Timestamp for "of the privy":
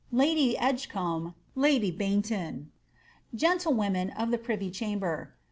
4.19-4.71